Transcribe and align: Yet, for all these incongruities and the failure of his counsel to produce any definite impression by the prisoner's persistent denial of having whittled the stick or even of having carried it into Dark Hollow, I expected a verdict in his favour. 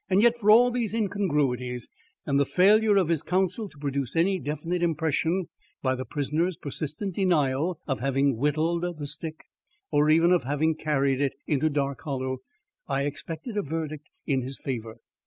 Yet, 0.09 0.39
for 0.39 0.49
all 0.49 0.71
these 0.71 0.95
incongruities 0.95 1.87
and 2.25 2.39
the 2.39 2.43
failure 2.47 2.97
of 2.97 3.07
his 3.07 3.21
counsel 3.21 3.69
to 3.69 3.77
produce 3.77 4.15
any 4.15 4.39
definite 4.39 4.81
impression 4.81 5.47
by 5.83 5.93
the 5.93 6.05
prisoner's 6.05 6.57
persistent 6.57 7.13
denial 7.13 7.79
of 7.85 7.99
having 7.99 8.35
whittled 8.35 8.81
the 8.97 9.05
stick 9.05 9.41
or 9.91 10.09
even 10.09 10.31
of 10.31 10.43
having 10.43 10.73
carried 10.73 11.21
it 11.21 11.33
into 11.45 11.69
Dark 11.69 12.01
Hollow, 12.03 12.39
I 12.87 13.03
expected 13.03 13.55
a 13.57 13.61
verdict 13.61 14.09
in 14.25 14.41
his 14.41 14.57
favour. 14.57 14.97